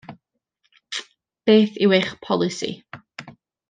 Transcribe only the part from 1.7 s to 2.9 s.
yw eich polisi?